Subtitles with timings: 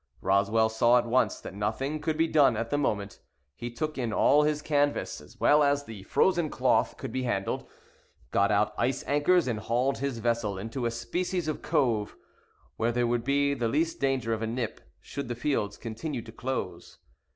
[0.21, 3.19] Roswell saw at once that nothing could be done at the moment.
[3.55, 7.69] He took in all his canvas, as well as the frozen cloth could be handled,
[8.31, 12.15] got out ice anchors, and hauled his vessel into a species of cove
[12.77, 16.31] where there would be the least danger of a nip, should the fields continue to
[16.31, 16.97] close.